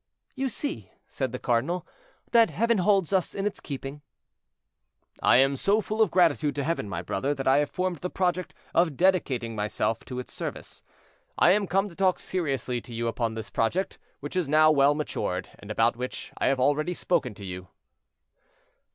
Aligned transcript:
"You 0.33 0.49
see," 0.49 0.89
said 1.09 1.31
the 1.31 1.37
cardinal, 1.37 1.85
"that 2.31 2.49
Heaven 2.49 2.79
holds 2.79 3.13
us 3.13 3.35
in 3.35 3.45
its 3.45 3.59
keeping." 3.59 4.01
"I 5.21 5.37
am 5.37 5.55
so 5.55 5.79
full 5.79 6.01
of 6.01 6.09
gratitude 6.09 6.55
to 6.55 6.63
Heaven, 6.63 6.89
my 6.89 7.03
brother, 7.03 7.35
that 7.35 7.47
I 7.47 7.59
have 7.59 7.69
formed 7.69 7.97
the 7.97 8.09
project 8.09 8.55
of 8.73 8.97
dedicating 8.97 9.55
myself 9.55 10.03
to 10.05 10.17
its 10.17 10.33
service. 10.33 10.81
I 11.37 11.51
am 11.51 11.67
come 11.67 11.87
to 11.87 11.95
talk 11.95 12.17
seriously 12.17 12.81
to 12.81 12.95
you 12.95 13.07
upon 13.07 13.35
this 13.35 13.51
project, 13.51 13.99
which 14.21 14.35
is 14.35 14.49
now 14.49 14.71
well 14.71 14.95
matured, 14.95 15.49
and 15.59 15.69
about 15.69 15.95
which 15.95 16.33
I 16.39 16.47
have 16.47 16.59
already 16.59 16.95
spoken 16.95 17.35
to 17.35 17.45
you." 17.45 17.67